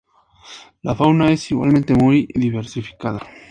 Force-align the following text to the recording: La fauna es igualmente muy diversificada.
La 0.81 0.95
fauna 0.95 1.31
es 1.31 1.51
igualmente 1.51 1.93
muy 1.93 2.27
diversificada. 2.33 3.21